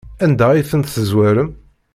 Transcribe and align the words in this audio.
Anda 0.23 0.45
ay 0.49 0.63
tent-tezwarem? 0.69 1.49